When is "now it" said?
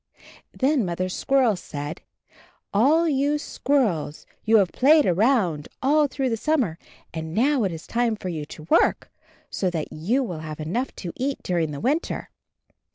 7.35-7.71